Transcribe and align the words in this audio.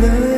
내 0.00 0.37